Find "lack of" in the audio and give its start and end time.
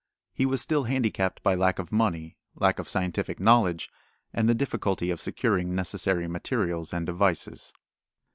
1.53-1.91, 2.55-2.89